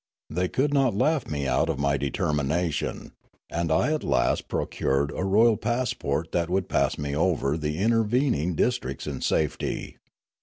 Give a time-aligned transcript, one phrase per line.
[0.31, 3.11] They could not laugh me out of my determination,
[3.51, 8.55] and I at last procured a royal passport that w'ould pass me over the intervening
[8.55, 9.97] dis tricts in safety.